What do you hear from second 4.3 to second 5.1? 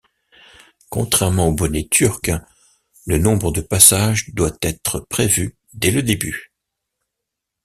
doit être